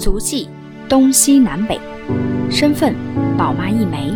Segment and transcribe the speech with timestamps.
[0.00, 0.48] 足迹
[0.88, 1.78] 东西南北，
[2.50, 2.94] 身份
[3.36, 4.14] 宝妈一枚，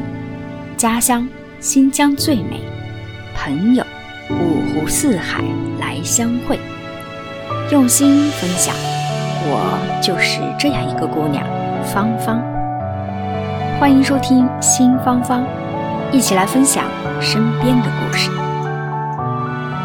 [0.79, 1.29] 家乡
[1.61, 2.59] 新疆最美，
[3.37, 3.85] 朋友
[4.31, 5.45] 五湖四海
[5.79, 6.59] 来相会，
[7.71, 8.75] 用心分享，
[9.45, 11.45] 我就是这样一个姑娘，
[11.85, 12.43] 芳芳。
[13.79, 15.45] 欢迎收听新芳芳，
[16.11, 16.85] 一起来分享
[17.21, 18.31] 身边的故事。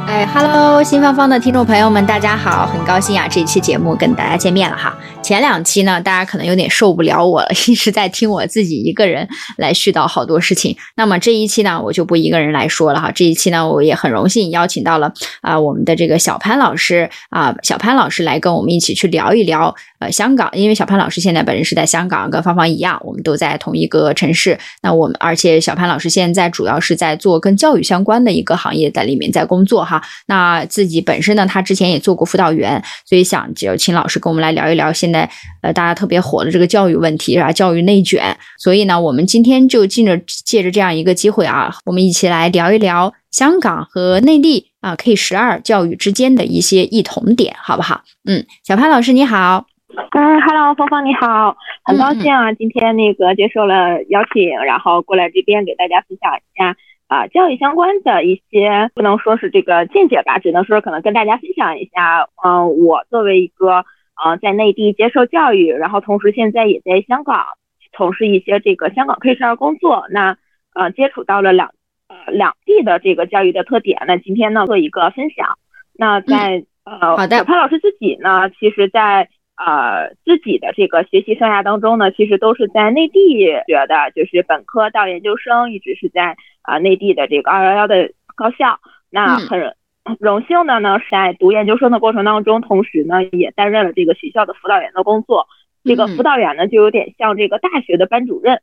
[0.08, 4.96] 哎，Hello，新芳芳的听众朋友们，大家好，很高兴啊，这一期节目跟大家见面了哈。
[5.22, 9.28] 前两期呢，大家可能有点受不了我了， 一直在听我自己一个人
[9.58, 10.76] 来絮叨好多事情。
[10.96, 13.12] 那么这一期呢，我就不一个人来说了哈。
[13.12, 24.58] 这一期呢，我也很荣幸邀请到了啊，我们的这个小潘老师啊，小潘老师来跟我们一起去聊一聊呃香港，因为小潘老师现在本人是在香港，跟芳芳一样，我们都在同一个城市。
[24.82, 30.02] 那我们而且小潘老师现在主要是在做跟教育相关的一个行业，在里面在工作哈。
[30.28, 35.30] 那自己本身呢，他之前也做过辅导员，所以想就请老师跟我们来聊一聊现在
[35.62, 38.38] 呃大家特别火的这个教育问题啊，教育内卷。
[38.58, 48.04] 所以呢，我们今天就借着借着这样一个机会啊，我们一起来聊一聊香港和内地啊 K 十二教育之间的一些异同点，好不好？
[48.26, 49.69] 嗯，小潘老师你好。
[50.00, 56.76] 哎，Hello，芳芳你好，很高兴啊，今天那个接受了邀请，然后过来这边给大家分享一下。
[57.08, 62.30] 啊，教育相关的一些不能说是这个见解吧，只能说可能跟大家分享一下。
[62.46, 63.84] 嗯，我作为一个
[64.24, 67.46] 呃在内地接受教育，然后同时现在也在香港
[67.92, 70.38] 从事一些这个香港 K 十二工作，那
[70.74, 71.72] 呃接触到了两
[72.08, 75.58] 呃两地的这个教育的特点，那今天呢做一个分享。
[75.94, 79.28] 那在呃好的，潘老师自己呢，其实在
[79.60, 83.20] 呃自己的这个学习生涯当中呢，其实都是在内地
[83.68, 86.36] 学的，就是本科到研究生一直是在。
[86.62, 89.76] 啊，内地的这个二幺幺的高校，那很
[90.20, 95.48] 荣幸的呢，是在读研究生的过程当中，同时呢也担任了这个学校的辅导员的工作。
[95.84, 98.62] 这个辅导员呢，就有点像这个大学的班主任。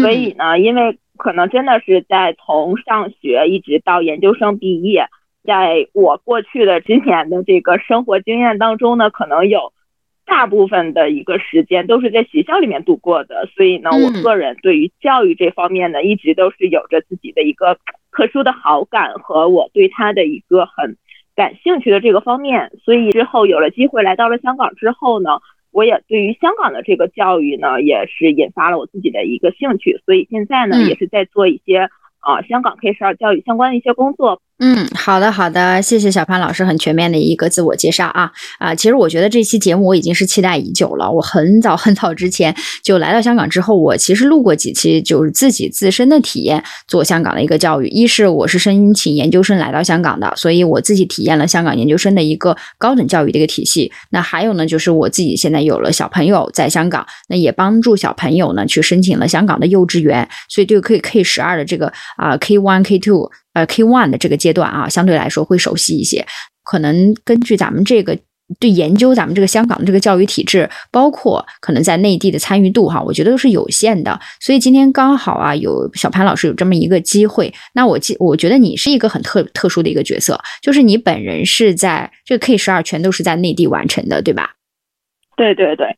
[0.00, 5.08] 所以呢，因为可能真的是在从上学一直到研究生毕业，
[5.44, 9.74] 在我过去的之前的这个生活经验当中呢，可能有。
[10.32, 17.76] 大部分的一个时间都是在学校里面度过的，所以呢，我个人对于教育这方面呢，一直都是有着自己的一个
[18.10, 20.96] 特殊的好感和我对他的一个很
[21.36, 22.72] 感兴趣的这个方面。
[22.82, 25.38] 所以之后有了机会来到了香港之后呢，
[25.70, 30.00] 我也对于香港的这个教育呢，也是引发了我自己的一个兴趣。
[30.06, 31.90] 所以现在呢，也是在做一些
[32.22, 34.40] 啊香港 K 十二教育相关的一些工作。
[34.64, 41.10] 嗯，好的好的，谢谢小潘老师很全面的一个自我介绍啊啊，其实我觉得这期节目我已经是期待已久了。
[41.10, 47.88] 我很早很早之前就来到香港之后，我其实录过几期，就是自己自身的体验做香港的一个教育。
[47.88, 53.90] 一是我是申请研究生来到香港的，所以我自己体验了香港研究生的一个高等教育的一个体系。
[54.10, 63.30] 那还有呢，就是我自己现在有了小朋友在香港，那也帮助小朋友呢去申请了香港的幼稚园，所以对 K K 十二的这个啊 K one K two。
[63.54, 66.24] 呃，K one 的这个阶段啊，相对来说会熟悉一些。
[66.64, 68.18] 可能根据咱们这个
[68.58, 74.18] 对研究咱们这个香港的这个教育体制，包括可能在内地的参与度哈，我觉得都是有限的。
[74.40, 77.52] 所以今天刚好啊，有小潘老师有这么一个机会。
[77.74, 84.52] 那我记，我觉得你是一个很特特殊的一个角色，就是你本人是在这个 K 十二全都是在内地完成的，对吧？
[85.36, 85.94] 对对对。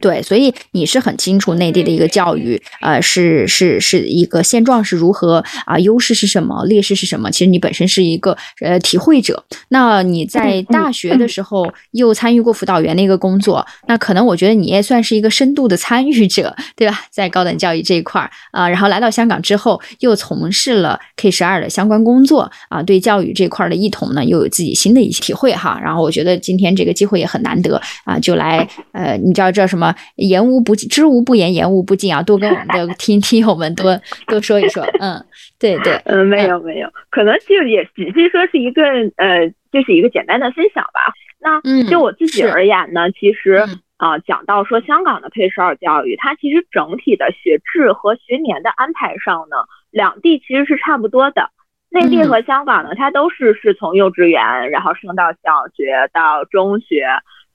[0.00, 7.28] 对，所以你是很清楚内地的一个教育，呃，是是是一个现状是如何啊，优势是什么，劣势是什么？
[7.32, 9.44] 其实你本身是一个呃体会者。
[9.70, 17.00] 那你在大学的时候又参与过辅导员的一个工作，那可能我觉得你也算是一个深度的参与者，对吧？
[17.10, 25.80] 在高等教育这一块儿啊，然后来到香港之后又从事了 K 十二的相关工作啊，对教育这块的异同呢又有自己新的一些体会哈。
[25.82, 29.87] 然后我觉得今天这个机会也很难得啊，就来呃，你知道这什么？
[30.16, 32.22] 言无不尽，知无不言，言无不尽啊！
[32.22, 35.24] 多跟我们的 听听友们多 多说一说，嗯，
[35.58, 38.82] 对对，嗯，没有没有，可能就也只是说是一个
[39.16, 41.12] 呃，就是一个简单的分享吧。
[41.40, 43.64] 那就我自己而言呢，其实
[43.96, 49.56] 啊，讲到说香港的配十二教育，它其实整体的学制和学年的安排上呢，
[49.90, 51.50] 两地其实是差不多的。
[51.90, 57.06] 内地和香港呢，它都是是从幼稚园，然后升到小学到中学。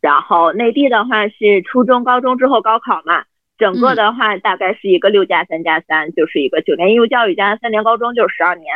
[0.03, 3.23] 然后内地的话是初中、高中之后高考嘛，
[3.57, 8.67] 整个的话大概是一个六加三加三，就是一个九年义务教育加三年高中，就是十二年。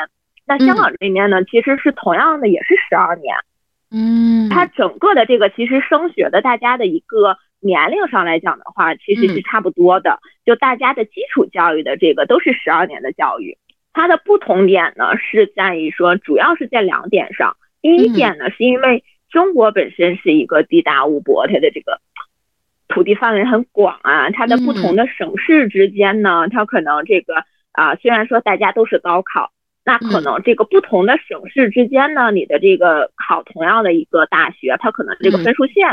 [0.45, 3.35] 那香港这边呢，其实是同样的，也是十二年。
[3.91, 13.57] 嗯，它整个的这个其实升学的大家的一个年龄上来讲的话，其实是差不多的，就大家的基础教育的这个都是十二年的教育。
[13.91, 17.57] 它的不同点呢是在于说，主要是在两点上。
[17.81, 21.99] 第一点呢，是因为中国本身是一个地大物博，它的这个
[22.87, 29.51] 土地范围很广啊，它的不同的省市之间呢，它可能这个啊，虽然说大家都是高考，
[29.83, 35.87] 那可能这个不同的省市之间呢，你的这个考同样的一个大学，它可能这个分数线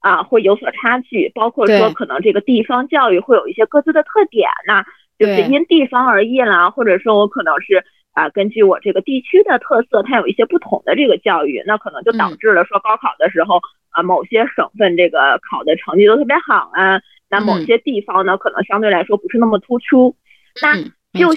[0.00, 4.84] 啊会有所差距，包括说可能这个地方教育会有一些各自的特点呢，
[5.18, 13.60] 就是因地方而异啦，或者说我可能是啊根据我这个地区的特色，它有一些不同的这个教育，那可能就导致了说高考的时候。
[13.92, 20.14] 啊，某些省份这个考的成绩都特别好啊，那某些地方呢，可能相对来说不是那么突出。
[20.62, 20.76] 那
[21.18, 21.34] 就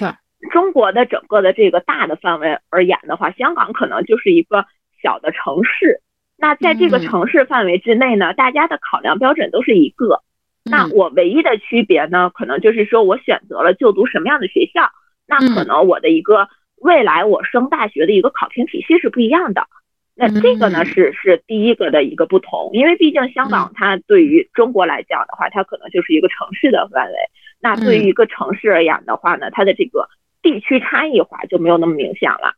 [0.52, 4.66] 中国的整个的这个大的范围而言的话，香港可能就是一个
[5.02, 6.00] 小的城市。
[6.36, 10.20] 那在这个城市范围之内呢，大家的考量标准都是一个。
[10.62, 14.92] 那我唯一的区别呢，可能就是说我选择了就读什么样的学校，
[15.26, 19.66] 那可能我的一个未来我升大学的一个考评体系是不一样的。
[20.16, 27.14] 那这个呢是是第一个的一个不同，因为毕竟香港它对于中国来讲的话，它可能就是一个城市的范围。
[27.58, 30.08] 那对于一个城市而言的话呢，它的这个
[30.40, 32.54] 地区差异化就没有那么明显了。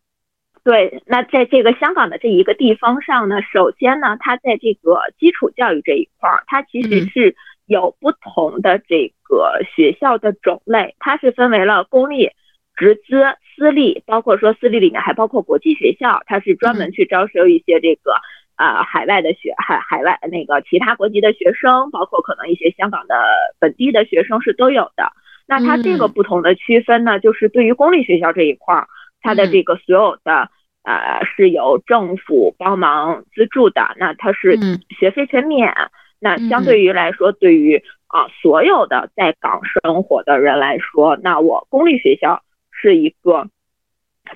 [0.65, 12.33] 对，那在这个香港的这一个地方上呢，首先呢，它在这个基础教育这一块儿，它其实是有不同的这个学校的种类，它是分为了公立、
[12.77, 13.25] 直资。
[13.57, 18.13] 私立，包括说私立里面还包括国际学校，它是专门去招收一些这个
[18.57, 23.15] 呃海外的学海海外那个其他国籍的学生，包括可能一些香港的
[23.59, 25.11] 本地的学生是都有的。
[25.47, 28.89] 那它这个不同的区分呢，就是对于公立学校这一块儿，
[29.23, 30.51] 它的这个所有的
[30.83, 34.59] 呃是由政府帮忙资助的，那它是
[34.99, 35.73] 学费全免。
[36.19, 42.43] 那相对于来说，对于啊所有的在港生活的人来说，那我公立学校。
[42.81, 43.49] 是一个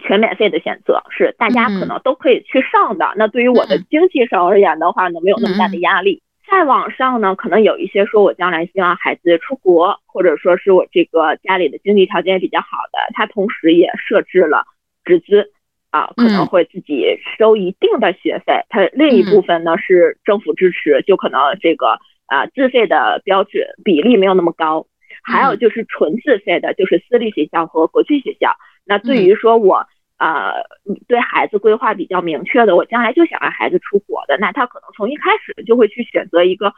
[0.01, 3.13] 全免费的选择，是大家可能都可以去上的。
[3.17, 6.23] 那对于我的经济上而言的话呢，没有那么大的压力。
[6.51, 14.65] 再往上呢，可能有一些说我将来希望孩子出国，或者说是我这个家里的经济条件也比较好的，他同时也设置了
[15.05, 15.53] 直资
[15.91, 17.05] 啊，可能会自己
[17.39, 18.65] 收一定的学费。
[18.69, 24.87] 它另一部分呢是政府支持，就可能这个啊自费的标准比例没有那么高。
[25.31, 28.51] 还有就是纯自费的，就是私立学校和国际学校。
[28.85, 29.87] 那对于说我
[30.19, 30.53] 呃
[31.07, 36.73] 对孩子规划比较明确的，我将来就想让孩子出国的，那他可能从一开始就会去选择一个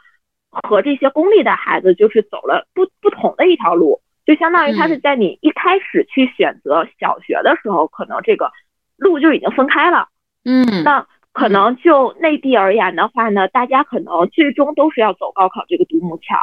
[0.49, 8.51] 和这些公立的孩子就是走了不不同的一条路，就相当于他是在你一开始去选择小学的时候，可能这个
[8.97, 10.07] 路就已经分开了。
[10.45, 16.37] 嗯，那可能就内地而言的话呢，大家可能最终都是要走高考这个独木桥。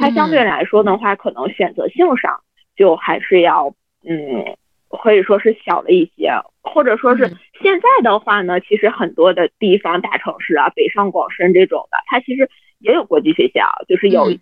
[0.00, 2.40] 它相对来说的话，可能选择性上
[2.74, 3.74] 就还是要，
[4.08, 4.56] 嗯，
[4.88, 6.32] 可以说是小了一些，
[6.62, 7.28] 或者说是
[7.60, 12.48] 现在的话呢，其实很多的地方大城市啊，北上广深这种的，它其实
[12.78, 14.32] 也有国际学校，就是有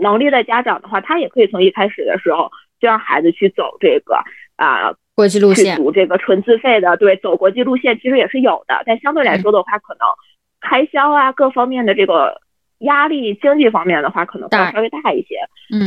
[0.00, 4.14] 能力的家长的话，他也可以从一开始的时候就让孩子去走这个
[4.54, 10.06] 啊国际路线，去读这个纯自费的，对，走国际路线其实也是有的，但相对来说的话，可能
[10.60, 12.40] 开销啊各方面的这个。
[12.80, 15.36] 压力经济方面的话，可能会稍微大一些。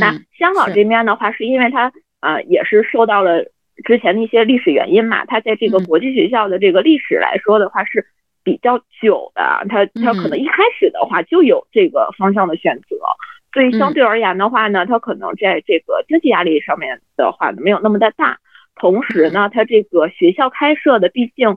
[0.00, 3.44] 那香港这边的话，是因为它呃也是受到了
[3.84, 8.06] 之前的一些历史原因嘛，它在这个国际学校的这个历史来说的话是
[8.42, 12.96] 比较久的，它它可能一开始的话就有这个方向的选择，
[13.52, 18.38] 所以相对而言的话呢，它可能在这个经济压力上面的话没有那么的大。
[18.76, 21.56] 同时呢，它这个学校开设的毕竟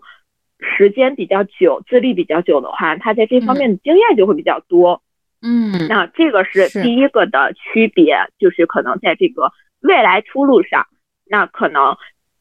[0.59, 5.01] 时间比较久，资历比较久的话，它在这方面的经验就会比较多。
[5.41, 9.51] 嗯，那这个是第一个的区别，就是可能在这个
[9.81, 10.87] 未来出路上，
[11.25, 11.95] 那可能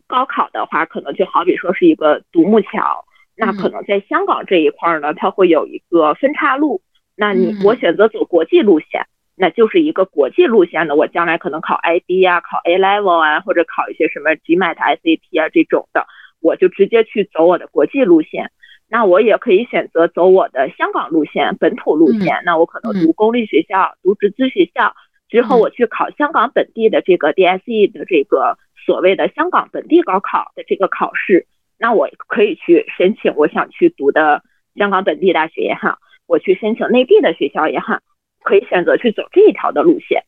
[0.06, 3.04] 高考的话，可能就好比说是一个独木桥，
[3.36, 6.80] 那可能在香港这一块呢，它会有一个分岔路。
[7.14, 16.06] 那你我选择走国际路线，那就是一个国际路线的，我将来可能考 IB 啊，考 A Level 啊，或者考一些什么 GMAT、SAT 啊这种的，
[16.40, 18.50] 我就直接去走我的国际路线。
[18.88, 22.40] 那我也可以选择走我的香港路线、本土路线。
[22.44, 24.94] 那我可能读公立学校、读直资学校
[25.28, 31.46] 之后，我去考香港本地的这个 DSE 的这个所谓的香港本地高考的这个考试。
[31.78, 34.42] 那我可以去申请我想去读的
[34.76, 37.98] 香港本地大学也好，我去申请内地的学校也好，
[38.44, 40.22] 可以选择去走这一条的路线。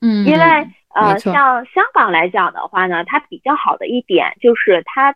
[0.00, 0.40] 嗯，因为
[0.94, 5.14] 呃，像香港来讲的话呢，它比较好的一点就是它。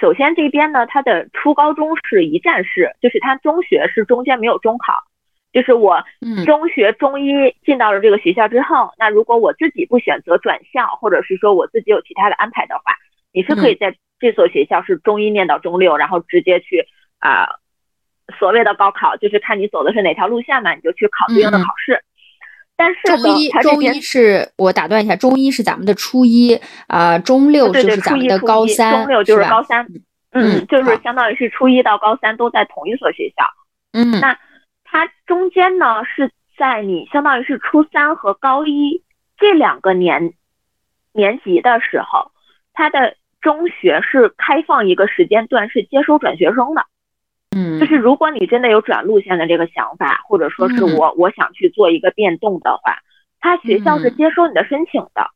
[0.00, 4.94] 首先这边呢，它的初高中是一站式，就是它中学是中间没有中考，
[5.52, 6.02] 就是我
[6.46, 12.94] 中学中一进到了这个学校之后，那如果我自己不选择转校，或者是说我自己有其他的安排的话，
[13.32, 16.86] 你是可以在这所学校是中一念到中六，然后直接去
[17.18, 17.48] 啊
[18.38, 22.04] 所谓的高考，就是看你走的是哪条路线嘛，你就去考对应的考试。
[22.76, 29.86] 但是中医中医是我打断一下，中医是咱们的初一啊，中六就是咱们的高三，中六就是高三，
[30.32, 33.44] 嗯，就是相当于是初一到高三都在同一所学校，
[33.92, 34.36] 嗯，那
[34.84, 39.02] 它中间呢是在你相当于是初三和高一
[39.38, 40.32] 这两个年
[41.12, 42.32] 年级的时候，
[42.72, 46.84] 它的中学是开放一个时间段是接收转学生的。
[47.54, 52.98] 嗯，就是如果你真的有转路线的这个想法，或者说是我我想去做一个变动的话，
[53.40, 55.30] 他学校是接收你的申请的。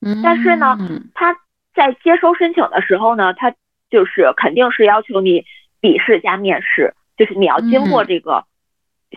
[0.00, 0.76] 嗯，但是呢，
[1.14, 1.36] 他
[1.74, 3.54] 在接收申请的时候呢，他
[3.90, 5.44] 就是肯定是要求你
[5.80, 8.44] 笔试加面试，就是你要经过这个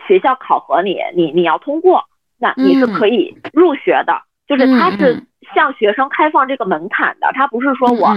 [0.06, 2.04] 学校考核你，你你要通过，
[2.38, 4.22] 那你是可以入学的。
[4.46, 5.22] 就是他是
[5.54, 8.14] 向学生开放这个门槛的，他不是说我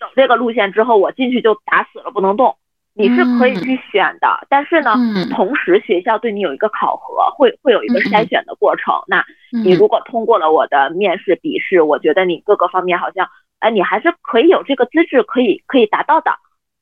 [0.00, 2.56] 走这个路线之后，我进去就打死了不能动。
[2.98, 4.94] 你是可以去选的，但是呢，
[5.30, 8.94] 同时学校对你有一个考核，会会有一个筛选的过程。
[9.06, 16.32] 那你如果通过了我的面试、笔试，我觉得你各个方面好像，哎，你还是可以有这个资质，可以可以达到的。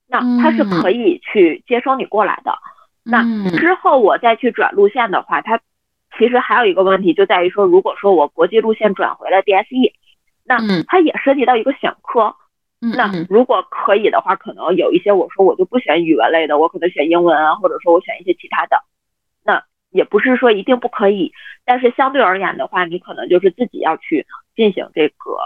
[0.06, 2.54] 那他是可以去接收你过来的。
[3.02, 3.24] 那
[3.58, 5.58] 之后我再去转路线的话，它
[6.16, 9.92] 其实还有一个问题就在于说，如果说我国际路线转回了 DSE，
[10.44, 12.36] 那它也涉及到一个选科。
[12.96, 18.82] 那如果可以的话，可能有一些我说我就不选语文类的，我可能选英文啊，或者说我选一些其他的。
[19.44, 21.32] 那也不是说一定不可以，
[21.64, 24.26] 但是相对而言的话，你可能就是自己要去
[24.56, 25.38] 进行这个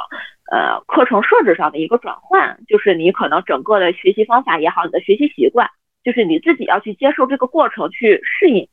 [0.51, 5.69] 呃课程设置上的一个转换，就是你可能整个的学习方法也好，你的学习习惯，
[6.03, 8.69] 就是你自己要去接受这个过程去适应。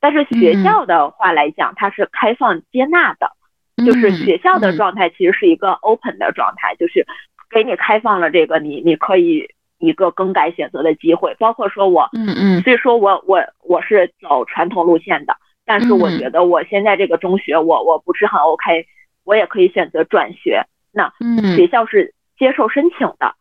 [0.00, 3.30] 但是学校的话来讲，它是开放接纳的，
[3.84, 7.06] 就是学校的状态其实是一个 open 的状态，就是。
[7.50, 9.48] 给你开放了这个，你你可以
[9.78, 18.86] 一个更改选择的机会，包括说我，嗯嗯，所以说我我我是走传统路线的，但是我觉得我现在这个中学我我不是很 OK，
[19.24, 20.62] 我也可以选择转学。
[20.92, 21.12] 那
[21.54, 23.34] 学校是接受申请的，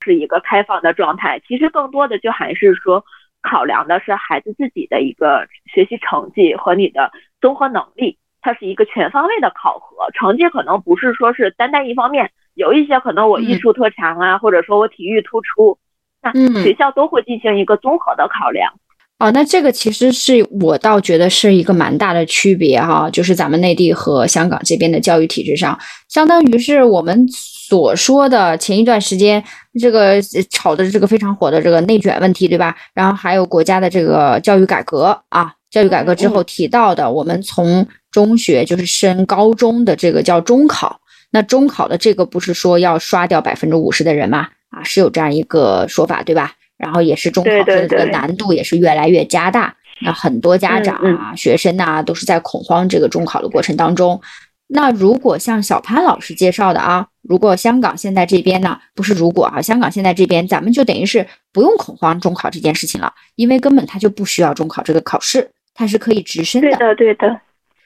[0.00, 1.40] 是一个开放的状态。
[1.46, 3.04] 其实更多的就还是说
[3.42, 10.10] 考量的是孩子自己的一个学习成绩和你的综合能力，它是一个全方位的考核。
[10.12, 12.30] 成绩可能不是说是单单一方面。
[12.54, 15.78] 有一些可能我艺术特长啊，或者说我体育突出，
[16.20, 16.30] 那
[16.62, 18.70] 学校都会进行一个综合的考量。
[19.18, 29.42] 哦，那这个其实是我倒觉得是一个蛮大的区别哈，就是咱们内地和香港这边的教育体制上，相当于是我们所说的前一段时间
[29.80, 30.20] 这个
[30.50, 32.76] 炒的这个非常火的这个内卷问题，对吧？
[32.92, 41.00] 然后还有国家的这个教育改革啊，教育改革之后提到的，我们从中学就是升高中的这个叫中考。
[41.30, 44.48] 那中考的这个不是说要刷掉百分之五十的人吗？
[44.68, 46.52] 啊，是有这样一个说法，对吧？
[46.76, 49.74] 然后也是中考的这个难度也是越来越加大。
[50.02, 54.20] 那很多家长啊、学生呐，都是在恐慌这个中考的过程当中。
[54.66, 66.68] 那如果像小潘老师介绍的啊，如果香港现在这边呢，不是如果啊，香港现在这边咱们就等于是不用恐慌中考这件事情了，因为根本他就不需要中考这个考试，它是可以直升的。
[66.70, 67.40] 对的，对的，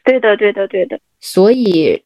[0.05, 1.01] 对的，对的，对的。
[1.21, 2.03] 所以。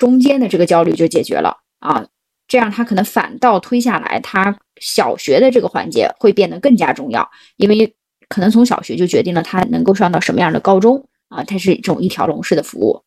[0.00, 2.06] 中间的这个焦虑就解决了啊，
[2.48, 7.94] 这样他可能反倒推下来，他小学的这个环节会变得更加重要，因为
[8.26, 13.02] 可能从小学就决定了他能够上到什么样的高中啊，它是一种一条龙式的服务。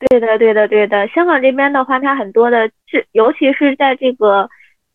[0.00, 1.08] 对的，对的，对的。
[1.08, 4.50] 香港这边的话，它很多的，是尤其是在这个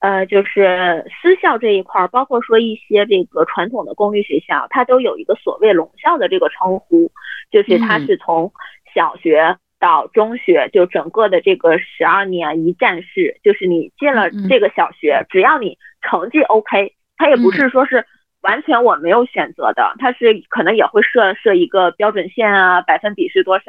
[0.08, 7.12] 呃，就是私校这一块儿，包括说一些这个传统的公立学校，它都有一个所谓龙校的这个称呼，
[7.52, 8.52] 就是它是从
[8.96, 9.58] 小学。
[9.80, 18.04] 到中学就整个的这个十二年一站式，就是你进了这个小学，只要你成绩 OK，它也不是说是
[18.42, 23.66] 完全我没有选择的，它是可能也会设设一个标准线啊，百分比是多少，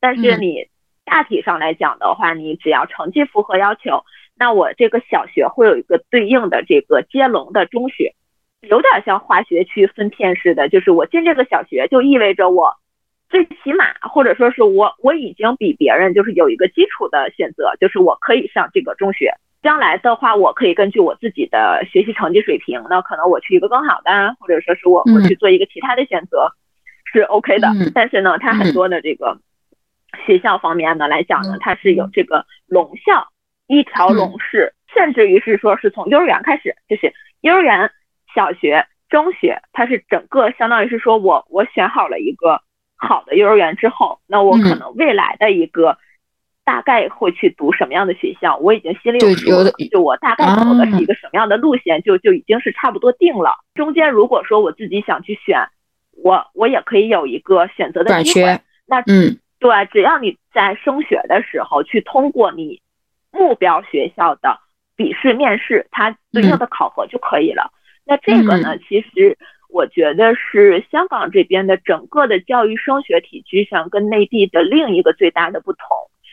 [0.00, 0.66] 但是你
[1.04, 4.02] 大体上来讲的话，你只要成绩符合要求，
[4.40, 8.14] 那我这个小学会有一个对应的这个接龙的中学，
[8.62, 12.74] 有点像化学区分片似的，就是我进这个小学就意味着我。
[13.28, 19.34] 最起码，或者说是我我已经比别人就是有一个基础的选择，就是我可以上这个中学。
[19.62, 26.50] 将来的话，我可以根据我自己的学习成绩水平，那可能我去一个更好的，或者说是我我去做一个其他的选择，
[27.12, 27.68] 是 OK 的。
[27.94, 29.38] 但是呢，它很多的这个
[30.26, 33.28] 学校方面呢来讲呢，它是有这个龙校
[33.70, 37.90] 一条龙式，甚至于是说是从幼儿园开始，就是幼儿园、
[38.34, 42.60] 小学、中学，它是整个相当于是说我我选好了一个。
[43.02, 45.96] 好的幼儿园之后，那我可能未来的一个
[46.66, 49.70] 大概会去读什么样的学校，我已经心里有数了。
[49.90, 53.56] 就我大概走的是一个什么样的路线，就就已经是差不多定了。
[53.72, 55.70] 中间如果说我自己想去选，
[56.22, 58.60] 我我也可以有一个选择的机会。
[58.84, 62.82] 那嗯，对，只要你在升学的时候去通过你
[63.32, 64.58] 目标学校的
[64.96, 67.72] 笔试、面试，它对应的考核就可以了。
[68.04, 75.86] 那这个呢，其实我觉得是香港这边的整个的教育升学体制上跟内地的另一个最大的不同。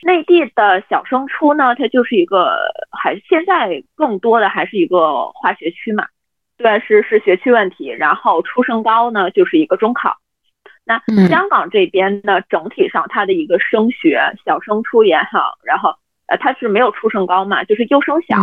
[0.04, 2.56] 内地的小升初呢，它就是一个
[2.92, 6.06] 还现在更多的还是一个划学区嘛，
[6.58, 7.88] 对，是是学区问题。
[7.90, 10.18] 然后初升高呢，就是一个中考。
[10.84, 15.96] 那香港这边呢，整体上它的一个升学小升初也好，然后
[16.28, 18.38] 呃它是没有初升高嘛，就是优升小，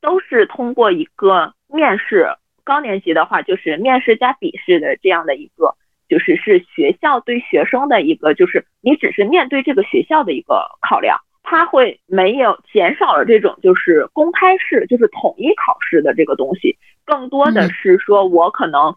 [0.00, 2.28] 都是通过一个面试，
[2.64, 5.76] 高年级的话就是面试加笔试的这样的一个。
[6.08, 18.94] 就是是学校对学生的一个，就是你只是面对这个学校的一个考量，他会没有减少了这种就是公开式，就是统一考试的这个东西，更多的是说我可能，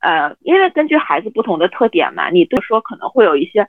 [0.00, 3.68] 呃，因为根据孩子不同的特点嘛，你对说可能会有一些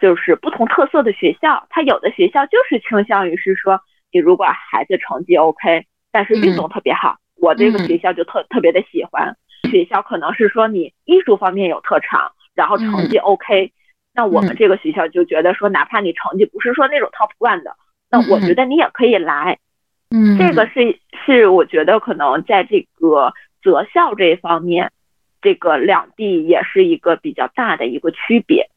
[0.00, 3.80] 就是不同特色的学校，它有的学校就是倾向于是说，
[4.12, 9.36] 你如果孩子成绩 OK，但是运动特别好，我这个学校就特特别的喜欢。
[9.70, 13.72] 学校可能是说你艺术方面有特长，然后成绩 OK，
[14.12, 17.74] 那我们这个学校就觉得说，哪怕你成绩不是说那种 top one 的，
[18.10, 19.58] 那我觉得你也可以来。
[20.10, 23.32] 嗯，这个是是我觉得可能在这个
[23.62, 24.92] 择校这一方面，
[25.40, 28.68] 这个两地也是一个比较大的一个区别。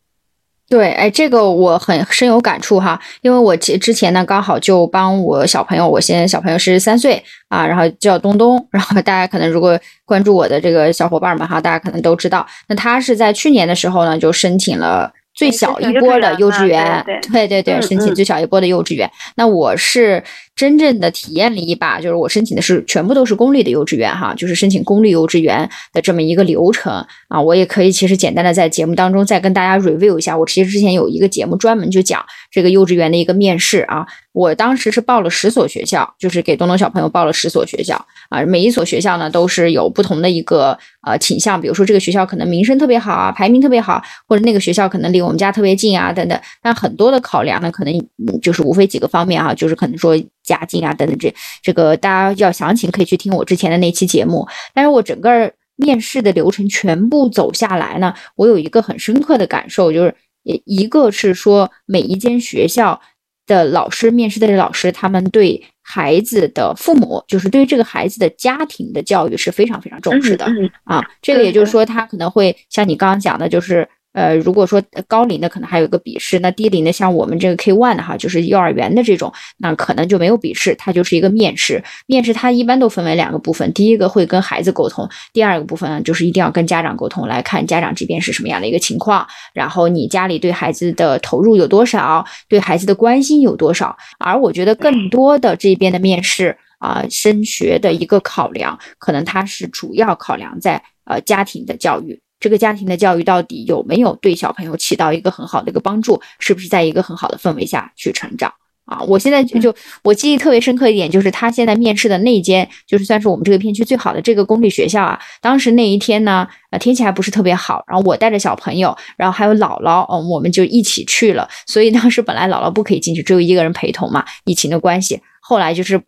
[0.70, 15.12] 对，哎，这个我很深有感触哈，因为我之之前呢，刚好就帮我小朋友，我现在小朋友是三岁啊，然后叫东东，然后大家可能如果关注我的这个小伙伴们哈，大家可能都知道，那他是在去年的时候呢，就申请了。
[15.38, 19.08] 最小一波的幼稚园，对对对，申请最小一波的幼稚园。
[19.36, 20.24] 那我是
[20.58, 26.92] 真正的体验了一把，就是我申请的是全部都是公立的幼稚园哈，就是申请公立幼稚园的这么一个流程
[27.28, 27.40] 啊。
[27.40, 30.36] 我也可以其实简单的在节目当中再跟大家 review 一下。
[30.36, 34.06] 我其实之前有一个节目专门就讲这个幼稚园的一个面试啊。
[34.34, 38.44] 我当时是报了十所学校，就是给东东小朋友报了十所学校啊。
[38.46, 46.40] 每一所学校呢都是有不同的一个呃倾向，比如说这个学校可能名声特别好啊，排名特别好，或者那个学校可能离我们家特别近啊，等等。
[46.62, 50.16] 但很多的考量呢，可能就是无非几个方面啊，就是可能说
[50.48, 51.32] 家境啊等等这
[51.62, 54.48] 这个大家要详情可以去听我之前的那期节目。
[54.74, 63.00] 但是我整个面试的流程全部走下来呢，我有一个很深刻的感受，就是一个是说每一间学校。
[63.48, 70.46] 的老师面试的老师，他们对孩子的父母，就是对于这个孩子的家庭的教育是非常非常重视的
[70.84, 71.02] 啊。
[71.22, 73.88] 这个也就是说，他可能会像你刚刚讲的，就是。
[74.18, 81.84] 呃，如果说高龄的可能还有一个笔试，那低龄的像我们这个 K one 的哈，就是幼儿园的这种，那可能就没有笔试，它就是一个面试。
[82.08, 93.96] 面试它一般都分为两个部分，第一个会跟孩子沟通，第二个部分就是一定要跟家长沟通，来看家长这边是什么样的一个情况，然后你家里对孩子的投入有多少，对孩子的关心有多少。
[94.18, 102.20] 而我觉得更多的这边的面试啊，升学的一个考量，可能它是主要考量在呃家庭的教育。
[102.40, 106.22] 这个家庭的教育到底有没有对小朋友起到一个很好的一个帮助？
[106.40, 108.54] 是不是在一个很好的氛围下去成长
[108.86, 109.02] 啊？
[109.08, 115.20] 我现在就就我记忆特别深刻一点，就是他现在面试的那间，就是算是我们这个片区最好的这个公立学校啊。
[115.42, 121.48] 当时那一天呢，呃，天气还不是特别好，然后我带着小朋友，然后还有姥姥，嗯，我们就一起去了。
[121.66, 125.20] 所以当时本来姥姥不可以进去，只有一个人陪同嘛，疫情的关系。
[125.48, 126.02] 后来就是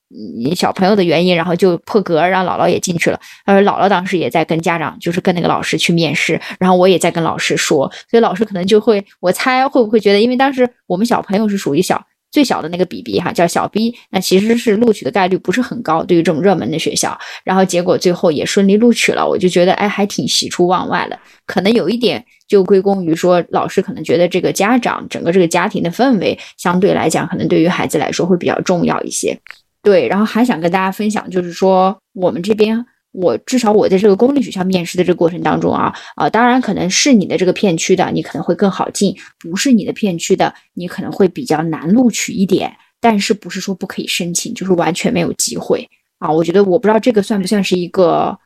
[0.53, 3.17] 小朋友的原因，然后就破格让姥姥也进去了。
[3.45, 12.05] 而姥姥当时也在跟家长，就是跟那个老师去面试，然后我也在跟老师说，所以老师可能就会，我猜会不会觉得，因为当时我们小朋友是属于小。
[12.31, 21.17] 最小的那个 BB 哈叫小 B，那其实是录取的概率不是很高，对于这种热门的学校，然后结果最后也顺利录取了，我就觉得哎还挺喜出望外的。
[21.45, 29.37] 可能有一点就归功于说老师可能觉得这个家长整个这个家庭的氛围相对来讲，可能对于孩子来说会比较重要一些。
[29.81, 32.85] 对，然后还想跟大家分享，就是说我们这边。
[33.11, 42.75] 我至少我在这个公立学校面试的这个过程当中啊啊，当然可能是你的这个片区的，你可能会更好进；不是你的片区的，你可能会比较难录取一点。
[43.01, 46.29] 但是不是说不可以申请，就是完全没有机会啊？
[46.29, 48.37] 我觉得我不知道这个算不算是一个，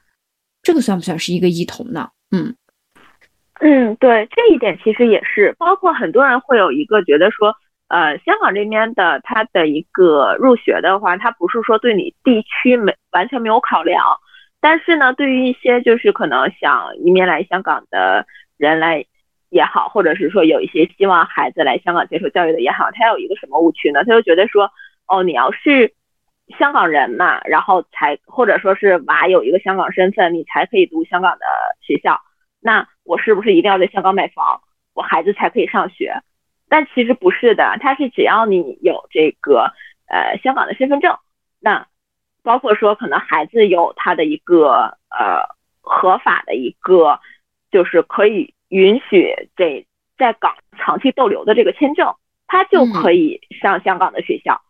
[0.61, 2.09] 这个算不算是一个异同呢？
[2.31, 2.55] 嗯
[3.59, 7.55] 嗯，对，这一点其实也是，包括很多人会有一个觉得说，
[7.87, 13.99] 呃，香港这边的它的一个入学的话，它不是说对你地区没完全没有考量。
[14.63, 19.05] 但是呢，对于一些就是可能想移民来香港的人来
[19.49, 24.05] 也好，或者是说有一些希望孩子来香港接受教育的也好，他有一个什么误区呢？
[24.05, 24.71] 他就觉得说，
[25.05, 25.93] 哦，你要是
[26.57, 31.45] 香港人嘛，然后才或者说是娃有一个香港身份，你才可以读香港的
[31.81, 32.21] 学校。
[32.61, 34.61] 那我是不是一定要在香港买房，
[34.93, 36.21] 我孩子才可以上学？
[36.69, 39.73] 但其实不是的，他是只要你有这个
[40.07, 41.17] 呃香港的身份证，
[41.59, 41.85] 那
[42.43, 45.41] 包括说可能孩子有他的一个呃
[45.81, 47.19] 合法的一个
[47.71, 49.85] 就是可以允许这
[50.17, 52.13] 在港长期逗留的这个签证，
[52.47, 54.61] 他就可以上香港的学校。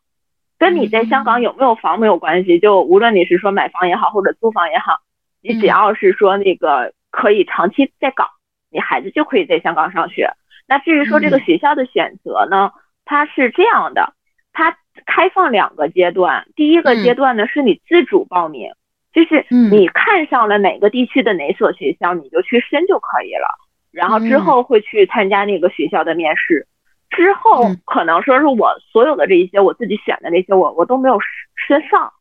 [0.57, 4.99] 跟你在香港有没有房没有关系，就无论你是说买房也好，或者租房也好，
[5.41, 8.29] 你只要是说那个可以长期在港，
[8.69, 10.31] 你孩子就可以在香港上学。
[10.65, 12.71] 那至于说这个学校的选择呢，
[13.03, 14.13] 它是这样的，
[14.53, 18.71] 它开放两个阶段，第一个阶段呢是你自主报名，
[19.13, 23.47] 就是你看上了哪个地区的哪所学校，你就去申就可以了，
[23.91, 26.67] 然后之后会去参加那个学校的面试。
[27.10, 31.19] 之后可能说是我所有的这一些我自己选的那些我我都没有
[31.67, 32.12] 申上，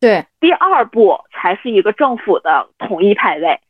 [0.00, 3.60] 对，第二步才是一个政府的统一派位。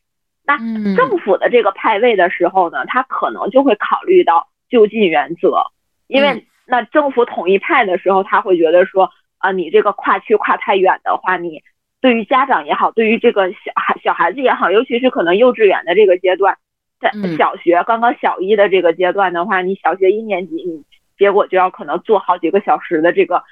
[0.44, 0.56] 那
[0.96, 5.64] 政府的这个派位的时候呢，他可能就会考虑到就近原则，
[6.06, 11.62] 因为那政府统一派的时候，他会觉得说啊，你这个跨区跨太远的话，你
[12.00, 16.58] 对于家长也好，对于这个小孩小孩子也好，尤其是可能幼稚园的这个阶段。
[17.00, 20.84] 在小学刚刚小一的这个阶段的话，你小学一年级，你
[21.16, 23.42] 结果就要可能坐好几个小时的这个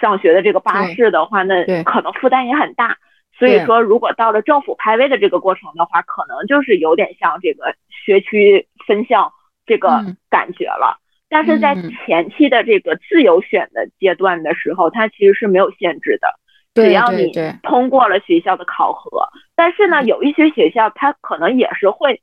[0.00, 2.96] 上学的这个巴士的话，那可能负担也很大。
[3.38, 9.32] 所以说，如果到了政府派位的这个过程的话，可能就是有点像这个学区分校
[9.64, 9.88] 这个
[10.28, 11.00] 感觉了。
[11.28, 16.28] 但是在前期的这个自由选的阶段的时候，它其实是没有限制的，
[16.74, 19.28] 只要你通过了学校的考核。
[19.54, 22.20] 但是呢，有一些学校它可能也是会。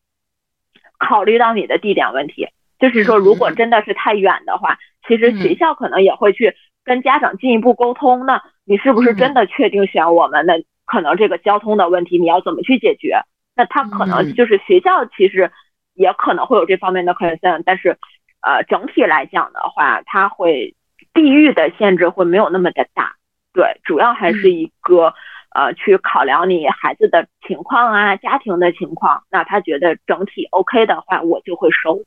[0.97, 2.47] 考虑到你的地点问题，
[2.79, 8.25] 就是说，如果真的是太远的话，其实学校可能也会去跟家长进一步沟通。
[8.25, 10.45] 那你是不是真的确定选我们？
[10.45, 10.53] 那
[10.85, 13.19] 可能这个交通的问题你要怎么去解决？
[13.57, 15.51] 那他可能就是学校其实
[15.95, 17.97] 也可能会有这方面的 concern，但是
[18.45, 20.75] 呃，整体来讲的话，它会
[21.13, 23.15] 地域的限制会没有那么的大。
[23.51, 25.13] 对，主要还是一个。
[25.55, 32.01] 呃，去考量你孩子的情况啊，家庭的情况，那他觉得整体 OK 的话，我就会收，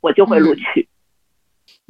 [0.00, 0.88] 我就会录取。
[0.90, 0.97] 嗯，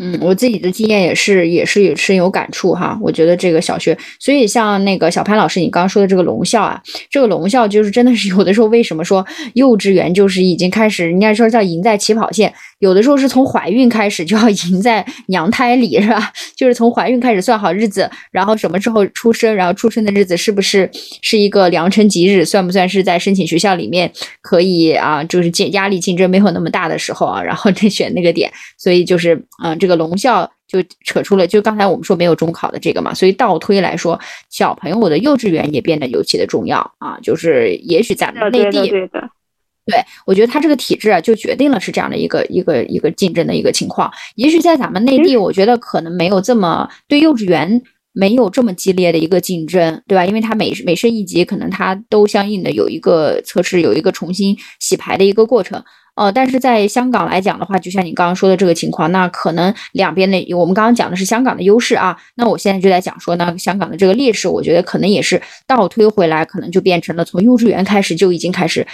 [0.01, 2.97] 嗯我自己的经验也是，也是有深有感触哈。
[3.03, 6.81] 我觉得这个小学，所以像那个小潘老师，你刚刚说的这个龙校啊，
[7.11, 16.33] 这个龙校就是真的是 有的时候，为什么说幼稚园就是已经开始，人家说叫赢在起跑线，有的时候是从怀孕开始就要赢在娘胎里，是吧？
[16.57, 20.89] 就是从怀孕开始算好日子，然后什么时候出生，然后出生的日子是不是
[21.23, 25.25] 是一个良辰吉日，算不算是在申请学校里面可以啊？
[25.25, 29.35] 就是竞压力竞争没有那么大的时候啊，然后再选那个点，所以就是
[29.65, 29.77] 嗯。
[29.88, 34.21] 这个龙校就扯出了，就刚才我们说没有中考的这个嘛，所以倒推来说，
[34.51, 37.19] 小朋友的幼稚园也变得尤其的重要啊。
[37.23, 39.97] 就是也许咱们内地，对
[40.27, 44.13] 我觉得他这个体制啊，就决定了是这样的一个一个一个竞争的一个情况。
[44.35, 50.27] 也许在咱们内地，我觉得可能没有这么对幼稚园没有这么激烈的一个竞争，对吧？
[50.27, 55.83] 因为它每每升一级，可能它都相应的有一个测试，有一个重新洗牌的一个过程。
[56.19, 68.85] 哦，但是在香港来讲的话，就像你刚刚说的这个情况，那可能两边的我们刚刚讲的是香港的优势啊，那我现在就在讲说呢，香港的这个劣势，我觉得可能也是倒推回来，可能就变成了从幼稚园开始就已经开始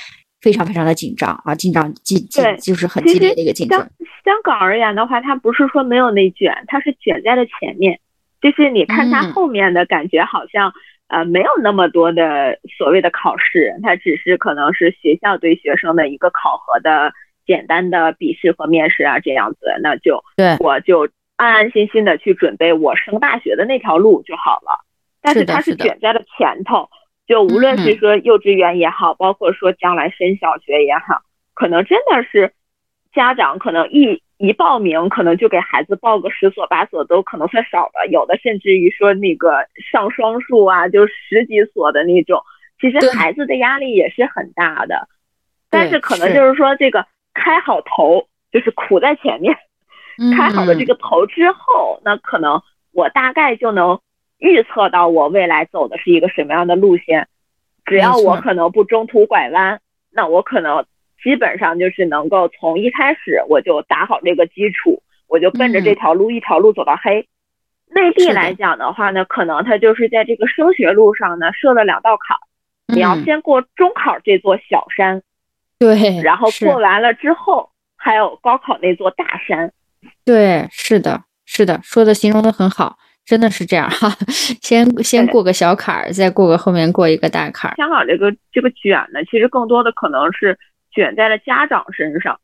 [0.42, 3.78] 非常非常的紧张啊，紧张激激就是很激烈的一个竞争。
[3.78, 7.98] 香港而言的话，它不是说没有内卷，它是卷在了前面，
[8.42, 10.72] 就是你看它后面的感觉好像。
[11.14, 17.12] 呃，没有那么多的所谓的考试，它只是可能是学校对学生的一个考核的
[17.46, 24.84] 简单的笔试和面试啊，这样子，那就对，我就安安心心的去准备我升大学的那条路就好了。
[25.22, 26.88] 但是它是卷在了前头，
[27.28, 31.22] 就无论是说幼稚园也好，包括说将来升小学也好，
[31.54, 32.52] 可能真的是
[33.14, 34.20] 家长可能一。
[34.46, 42.42] 一报名可能就给孩子报个十所八所都可能算少的，有的甚至于说那个上双数啊，就十几所的那种，
[42.80, 45.08] 其实孩子的压力也是很大的。
[45.70, 49.56] 但是可能就是说这个开好头，就是苦在前面，
[50.36, 54.00] 开好了这个头之后，那可能我大概就能
[54.38, 57.28] 预测到我未来走的是一个什么样的路线。
[57.84, 59.80] 只要我可能不中途拐弯，
[60.10, 60.84] 那我可能。
[61.24, 67.26] 基本上就是能够从一开始我就打好这个基础，我就奔着这条路一条路走到黑。
[67.88, 72.36] 内地来讲的话呢，可能它就是在这个升学路上呢设了两道坎，
[72.94, 75.22] 你要先过中考这座小山，
[75.78, 79.72] 对，然后过完了之后还有高考那座大山。
[80.26, 84.10] 对，是的，是的，说的形容的很好，真的是这样哈。
[84.60, 87.76] 先先过个小坎儿，再过个后面过一个大坎儿。
[87.76, 90.58] 香港这个这个卷呢，其实更多的可能是。
[90.94, 92.40] 卷在了家长身上，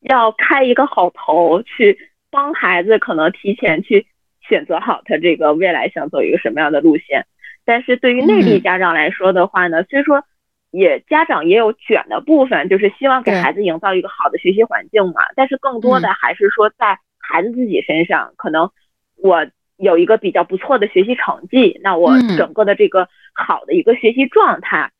[0.00, 1.98] 要开一个好头，去
[2.30, 4.06] 帮孩子可能提前去
[4.40, 7.26] 选择好他这个未来想走一个什么样的路线。
[7.64, 10.24] 但是对于内地家长来说的话呢，虽说
[10.70, 15.22] 也家长也有卷的部分，就是希望给孩子营造一个好的学习环境嘛。
[15.36, 18.70] 但是更多的还是说在孩子自己身上，可能
[19.16, 24.90] 我有一个比较不错的学习成绩，那我整个的这个好的一个学习状态，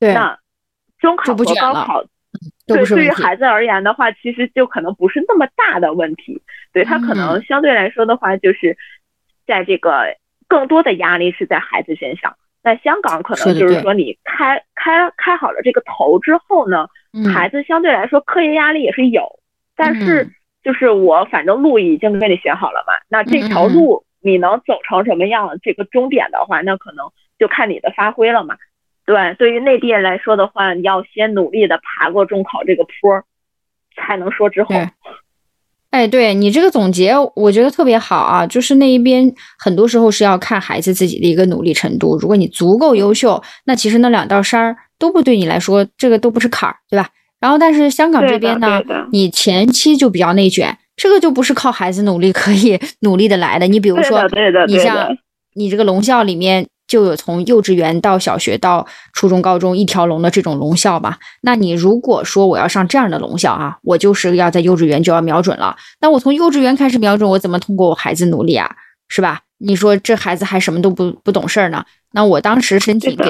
[0.00, 0.38] 那
[0.98, 2.04] 中考和高考。
[2.66, 6.42] 对，对于孩子而言的话，其实就可能不是那么大的问题。
[6.72, 8.76] 对他可能相对来说的话，就是
[9.46, 10.16] 在这个
[10.48, 12.36] 更多的压力是在孩子身上。
[12.62, 16.88] 在香港，可能就是说你开开开好了这个头之后呢，
[17.32, 19.38] 孩子相对来说课业压力也是有，
[19.76, 20.28] 但是
[20.64, 28.56] 就是我反正路已经给你选好了嘛，那这条路你能走成什么样，这个终点的话，那可能就看你的发挥了嘛。
[29.06, 33.22] 对，对于内地人来说的话，你要先努力的爬过中考这个坡，
[33.96, 34.74] 才能说之后。
[35.90, 38.44] 哎，对你这个总结，我觉得特别好啊。
[38.44, 42.18] 就是那一边很多时候是要看孩子自己的一个努力程度。
[42.18, 47.08] 如果你足够优秀，那其实那两道山儿都不对你来说，这个都不是坎儿，对吧？
[47.38, 53.68] 然后，但是香港这边呢，你前期就比较内卷，这个就不是靠孩子努力可以 努力的来的。
[53.68, 54.28] 你比如说，
[54.66, 55.16] 你像
[55.54, 56.66] 你这个龙校里面。
[56.86, 61.18] 就有从幼稚园到小学到初中、高中一条龙的这种龙校吧。
[61.42, 65.76] 那你如果说我要上这样的龙校啊，我就是要在幼稚园就要瞄准了。
[66.00, 68.70] 那我从幼稚园开始瞄准，我怎么通过我孩子努力啊？
[69.08, 69.40] 是吧？
[69.58, 71.84] 你说这孩子还什么都不不懂事儿呢？
[72.12, 73.24] 那我当时申请给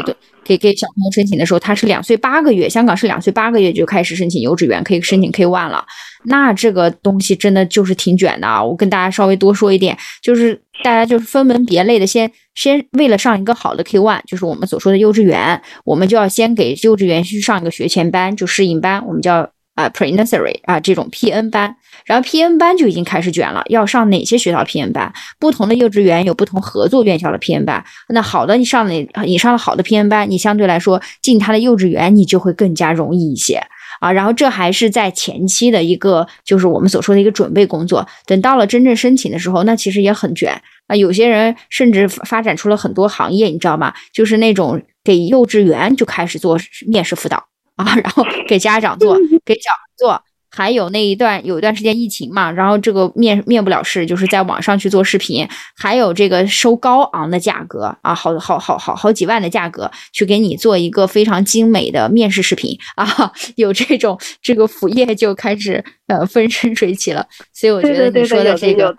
[0.45, 5.85] 给给小朋友申请的时候，他是两岁八个月，香港是两岁八个月就开始申请幼稚园，可以申请 K one 了。
[6.25, 8.63] 那这个东西真的就是挺卷的啊！
[8.63, 19.51] 我跟大家稍微多说一点，就是大家就是分门别类的，先先为了上一个好的 K one，就是我们所说的幼稚园，我们就要先给幼稚园去上一个学前班，就适应班，我们叫。
[19.77, 23.63] 啊，pre nursery 啊，这种 PN 班，然后 PN 班就已经开始卷了。
[23.69, 25.13] 要上哪些学校 PN 班？
[25.39, 27.85] 不同的幼稚园有不同合作院校的 PN 班。
[28.09, 29.09] 那好的，你上哪？
[29.25, 33.61] 你上了好的 PN 班，你相对来说进他的幼稚园，你就会更加容易一些
[34.01, 34.13] 啊。
[34.13, 38.07] 然后这还是在前期的一个，就是我们所说的一个准备工作。
[38.25, 40.95] 等到了真正申请的时候，那其实也很卷啊。
[40.95, 43.93] 有些人甚至发展出了很多行业，你知道吗？
[44.13, 47.45] 就是那种给幼稚园就开始做面试辅导。
[47.77, 50.23] 啊，然后给家长做，给小孩做，
[50.57, 68.97] 还有那一段有一段时间疫情嘛，然后这个面面不了事，就是在网上去做视频，还有这个收高昂的价格啊，好好好好好几万的价格去给你做一个非常精美的面试视频 啊，有这种这个副业就开始呃风生水起了，所以我觉得你说的这个。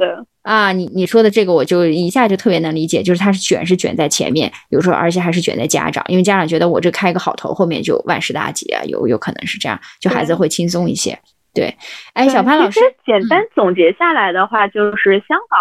[0.48, 11.20] 啊，你你说的这个我就一下就特别能理解，就是他是卷是卷在前面，有时候而且还是卷在家长，因为家长觉得我这开个好头，后面就万事大吉啊，有有可能是这样，就孩子会轻松一些。
[11.54, 11.76] 对，
[12.14, 15.60] 哎，小潘老师，简单总结下来的话，就是香港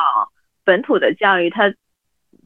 [0.64, 1.74] 本土的教育它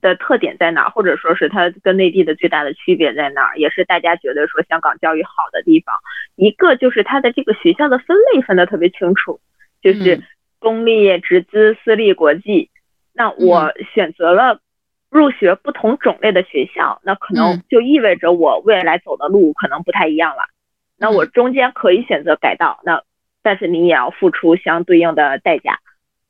[0.00, 5.94] 的特点在哪，或者说是它跟内地的最大的区别在哪，也是大家觉得说香港教育好的地方。
[6.37, 9.38] 一个就是它的这个学校的分类分得特别清楚，
[9.83, 10.22] 就是。
[10.61, 12.70] 公立、直资、私立、国际，
[13.12, 14.61] 那我选择了
[15.11, 20.42] 入学不同种类的学校，那可能就意味着我未来走的路可能不太一样了。
[20.96, 23.03] 那我中间可以选择改道，那
[23.42, 25.79] 但是你也要付出相对应的代价，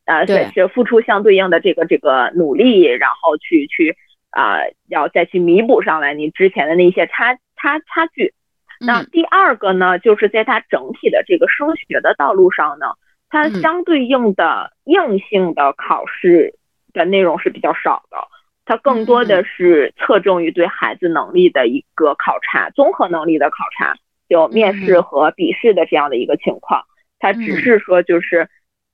[0.04, 3.96] 呃，对，是付出相对应的这个这个努力，然后去去
[4.30, 8.32] 啊，要再去弥补上来你之前的那些差差差距。
[8.78, 12.86] 那第二个呢，就是在它整体的这个升学的道路上呢。
[13.30, 16.54] 它相对应的硬性的考试
[16.92, 18.18] 的内容是比较少的，
[18.64, 23.94] 它更多的是侧重于对孩子能力的一个考察，综合能力的考察，
[24.26, 26.82] 有面试和笔试的这样的一个情况。
[27.20, 28.48] 它只是说就是，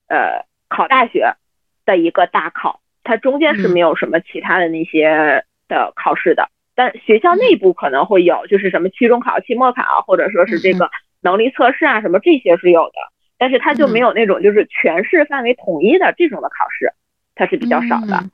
[0.08, 1.34] 呃，考大学
[1.86, 6.50] 的一个大考，它中间是没有什么其他的那些的考试的。
[6.74, 10.90] 但学校内部可能会有，就是什么期中考、期末考，或者说是这个
[11.22, 13.15] 能力测试啊，什么这些是有的。
[13.38, 16.92] 但是它就没有那种就是全市范围统一的这种的考试，
[17.34, 18.24] 它是比较少的。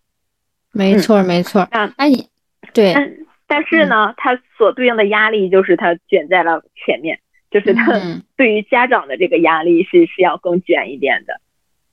[0.73, 1.69] 没错，没错。
[1.71, 2.29] 那那你
[2.73, 3.13] 对，但
[3.47, 7.19] 但是呢，它所对应的压力就是它卷在了前面，
[7.51, 7.93] 就是它
[8.37, 11.41] 对于家长的这个压力是是要更卷一点的。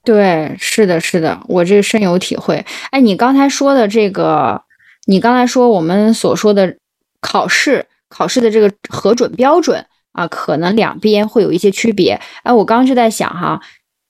[0.03, 2.65] 对，是的，是的，我这深有体会。
[2.91, 4.63] 哎，你刚才说的这个，
[5.07, 6.77] 你刚才说我们所说的
[7.19, 9.85] 考试考试的这个核准标准。
[10.11, 12.19] 啊，可能两边会有一些区别。
[12.43, 13.59] 哎，我刚刚就在想哈，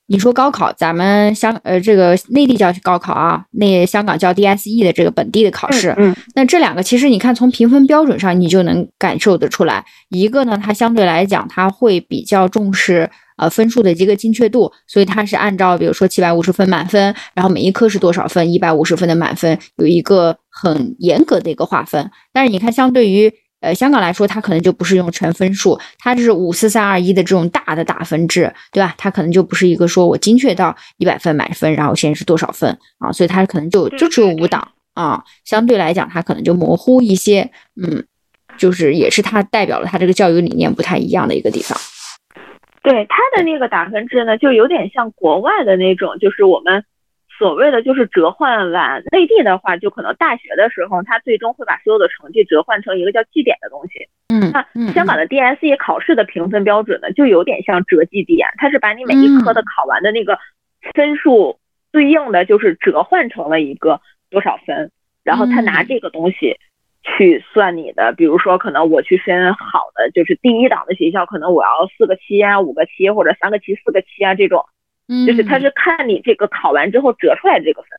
[0.07, 5.93] 你说高考，咱们香呃这个内地叫高考啊，那香港叫 DSE 的这个本地的考试。
[5.97, 9.85] 嗯，那这两个其实你看从评分标准上，你就能感受得出来。
[10.09, 22.09] 一个呢，它相对来讲，它会比较重视呃分数的一个精确度，所以它是按照比如说七百五十分满分，然后每一科是多少分，一百五十分的满分有一个很严格的一个划分。
[22.33, 28.93] 但是你看，相对于呃香港来说，它可能就不是用全分数，它就是五四三二一的这种大的打分制，对吧？
[28.97, 33.11] 它可能就不是一个说我精确到一百分满分，然后现在是多少分啊？
[33.11, 38.03] 所以它可能就就只有五档啊，相对来讲它可能就模糊一些，嗯。
[38.57, 41.79] 就是也是它代表了它这个教育理念不太一样的一个地方。
[42.83, 46.83] 对它的那个打分制呢，就有点像国外的那种，就是我们
[47.39, 49.01] 所谓的就是折换完。
[49.11, 54.07] 内地的话，就可能大学的时候，它最终会把所有的成绩折换成一个叫绩点的东西。
[54.27, 60.37] 嗯，那香港的 DSE 考试的评分标准呢，就有点像折绩点，它是把你每一科的考完的那个
[60.93, 61.57] 分数
[61.91, 64.91] 对应的就是折换成了一个多少分，
[65.23, 66.57] 然后他拿这个东西。
[67.01, 74.65] 去算你的，比如说可能我去申好的，就是第一档的学校，可能我要四个七啊，五个七或者三个七四个七啊这种，
[75.25, 77.89] 就是他是看你这个考完之后折出来这个分。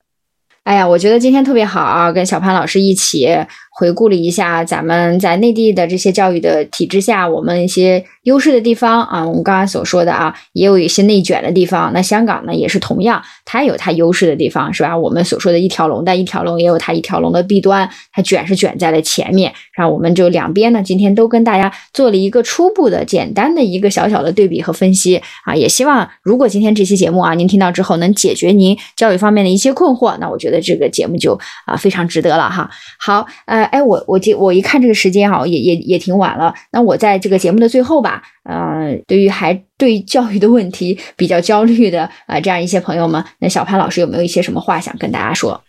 [0.63, 3.27] 哎呀，我觉得今天特别好啊，跟小潘老师一起
[3.73, 9.27] 回顾了一下咱们在内地的这些教育的体制下，我们一些优势的地方啊。
[9.27, 11.93] 我们刚刚所说的啊，也有一些内卷的地方。
[11.95, 14.99] 那香港呢，也是同样，它有它优势的地方，是吧？
[14.99, 19.53] 我们所说的一条龙，但一条龙也有它一条龙的弊端，它卷是卷在了前面。
[19.73, 25.55] 然后我们就两边呢，今天都跟大家做了一个初步的、简单的一个小小的对比和分析啊。
[25.55, 32.69] 也希望如果今天这期节目啊，您听到之后能解决您教育方面的一些困惑，那我觉得这个节目就啊非常值得了哈。
[32.99, 33.60] 好，呃。
[33.65, 36.55] 哎，我我记我一看这个时间哈，也也也挺晚了。
[36.73, 45.63] 那我在这个节目的最后吧，嗯，对于还对教育的问题比较焦虑的啊，这样一些朋友们，那小潘老师有没有一些什么话想跟大家说？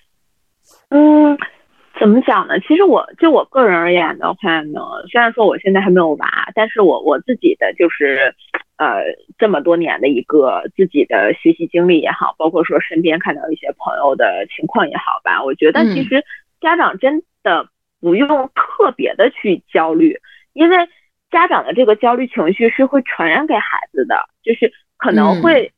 [0.89, 1.37] 嗯，
[1.99, 2.59] 怎么讲呢？
[2.67, 8.33] 其实我就我个人而言的话呢，虽然说我现在还没有娃，但是我我自己的就是
[8.77, 9.01] 呃
[9.37, 16.23] 这么多年的一个自己的学习经历也好，包括说身边看到一些朋友的情况也好吧，我觉得其实
[16.59, 17.67] 家长真的。
[18.01, 20.19] 不用特别的去焦虑，
[20.53, 20.89] 因为
[21.29, 25.71] 家长的这个焦虑情绪是会传染给孩子的，就是可能会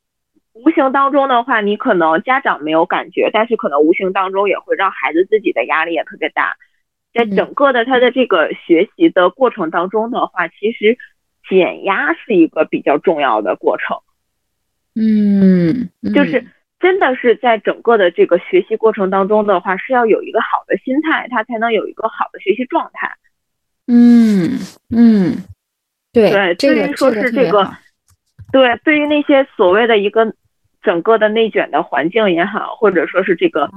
[0.54, 6.56] 无形当中的话，你可能家长没有感觉，但是可能无形当中也会让孩子自己的压力也特别大。
[7.14, 10.98] 在整个的他的这个学习的过程当中的话，其实
[11.50, 13.98] 减压是一个比较重要的过程。
[14.96, 16.46] 嗯，就是。
[16.84, 23.10] 真的是在整个的这个学习过程当中的话，是要有一个好的心态，他才能有一个好的学习状态。
[23.88, 25.38] 嗯嗯，
[26.12, 27.72] 对对，至于说是这个，
[28.52, 30.34] 对，对于那些所谓的一个
[30.82, 33.70] 整个的内卷的环境也好，或者说是这个。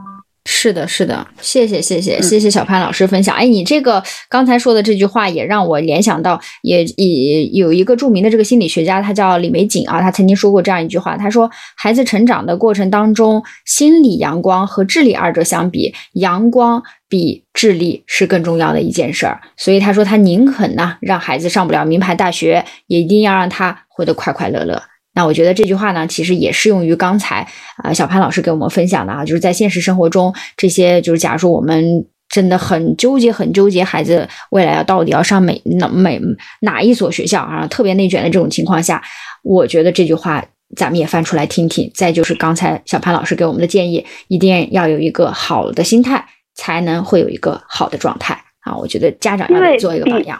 [0.49, 3.35] 是的，是的，谢谢，谢谢，谢谢小潘老师分享。
[3.35, 19.41] 哎，你这个刚才说的这句话也让我联想到，也也有一个著名的这个心理学家，他叫李玫瑾啊，他曾经说过这样一句话，他说，孩子成长的过程当中，心理阳光和智力二者相比，阳光比智力是更重要的一件事儿。
[19.57, 24.81] 所以他说，他宁肯呢让孩子上不了名牌大学，也一定要让他活得快快乐乐。
[25.17, 27.49] 那我觉得这句话呢，其实也适用于刚才
[27.83, 36.21] 啊小潘老师给我们分享的啊，就是在现实生活中，这些就是假如说我们真的很纠结、很纠结，孩子未来要到底要上美哪美
[36.61, 39.03] 哪一所学校啊，特别内卷的这种情况下，
[39.43, 40.45] 我觉得这句话
[40.77, 41.91] 咱们也翻出来听听。
[41.95, 46.23] 再就是刚才小潘老师给我们的建议，一定要有一个好的心态，
[46.55, 48.77] 才能会有一个好的状态啊。
[48.77, 50.39] 我觉得家长要做一个榜样。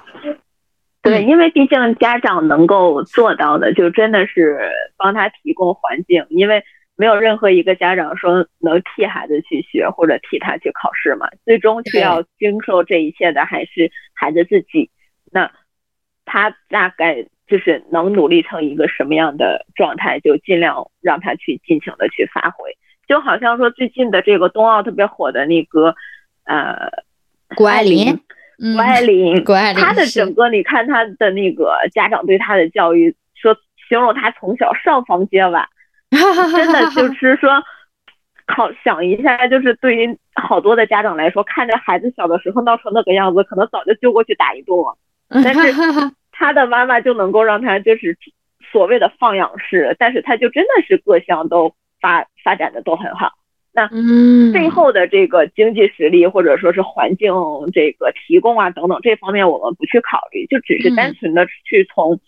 [1.07, 4.59] 对，因为毕竟家长能够做到的，就真的是
[4.97, 6.65] 帮他提供环境，因为
[6.97, 14.91] 没有任何一个家长说能替孩子去学或者替他去考试嘛，最终需要经受这一切的还是孩子自己。
[15.31, 15.51] 那
[16.25, 22.77] 他大概就是能努力成一个什么样的状态，就尽量让他去尽情的去发挥。
[23.07, 25.95] 就好像说最近的这个冬奥特别火的那个
[26.45, 26.91] 呃，
[27.55, 28.19] 谷爱凌。
[28.59, 33.57] 谷爱凌，谷爱凌，她的整个，你看她的那个家长对她的教育，说
[33.89, 35.69] 形容她从小上房揭瓦，
[36.11, 37.63] 真的就是说，
[38.47, 44.97] 考想一下，就是对于好多的家长来说，看着孩子小的时候闹成那个样子，可能早就揪过去打一顿了。
[45.29, 45.73] 但是
[46.33, 48.17] 她的妈妈就能够让她就是
[48.73, 53.33] 所谓的放养式，但是她就真的是各项都发发展的都很好。
[53.77, 53.87] 那
[54.53, 57.31] 背后的这个经济实力或者说是环境
[57.75, 62.19] 这个提供啊等等这方面我们不去考虑，就只是单纯的去从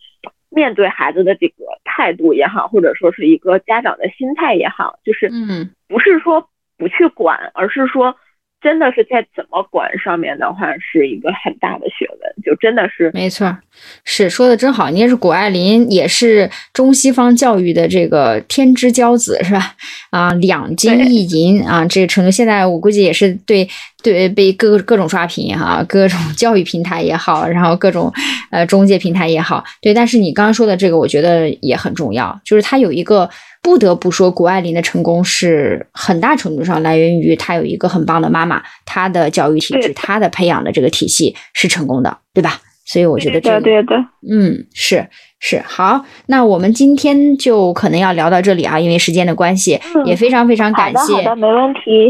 [0.51, 8.14] 面对孩子的这个态度也好，或者说是一个家长的心态也好，就是嗯，不是说不去管，而是说
[8.61, 13.56] 真的是在怎么管上面的话，是一个很大的学问，就真的是没错，
[14.04, 14.90] 是说的真好。
[14.90, 19.76] 你也是谷爱凌，也是中西方教育的这个天之骄子，是吧？
[20.11, 23.68] 啊，两金一银啊，这个程度，现在我估计也是对
[24.02, 28.12] 对被各各种刷屏哈，各种教育平台也好，然后各种
[28.50, 29.94] 呃中介平台也好，对。
[29.94, 33.30] 但是你刚刚说的这个，我觉得也很重要，就是它有一个。
[33.62, 42.61] 不得不说，谷爱凌的成功是很大程度上来源于她有一个很棒的妈妈，她的教育体制，她的培养的这个体系是成功的，对吧？
[42.86, 43.96] 所以我觉得这个，对的，
[44.30, 45.06] 嗯，是
[45.40, 46.06] 是好。
[46.26, 52.09] 那我们今天就可能要聊到这里啊，因为时间的关系，也非常非常感谢，好的，没问题。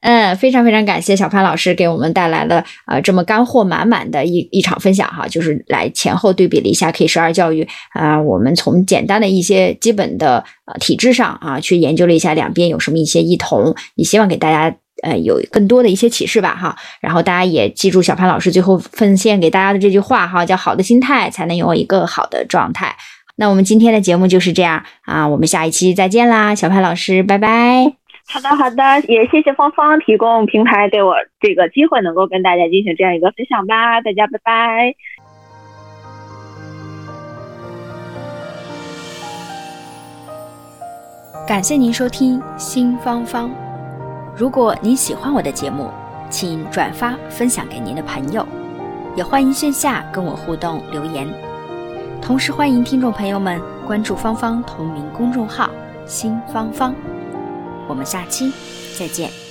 [0.00, 16.76] 嗯，非常非常感谢小潘老师给我们带来了呃这么干货满满的一一场分享哈，就是来前后对比了一下 K 十二教育啊，我们从简单的一些基本的呃体制上啊去研究了一下两边有什么一些异同，也希望给大家呃有更多的一些启示吧哈。
[17.00, 22.94] 然后大家也记住小潘老师最后奉献给大家的这句话哈，叫好的心态才能有一个好的状态。
[23.34, 28.07] 那我们今天的节目就是这样啊，我们下一期再见啦，小潘老师，拜拜。
[28.30, 34.00] 好的，好的，也谢谢芳芳提供平台给我这个机会，能够跟大家进行这样一个分享吧。
[34.02, 34.94] 大家拜拜。
[41.48, 43.50] 感谢您收听新芳芳。
[44.36, 45.90] 如果您喜欢我的节目，
[46.28, 48.46] 请转发分享给您的朋友，
[49.16, 51.26] 也欢迎线下跟我互动留言。
[52.20, 55.70] 同时欢迎听众朋友们关注芳芳同名公众号
[56.04, 56.94] “新芳芳”。
[57.88, 58.52] 我们下期
[58.98, 59.47] 再见。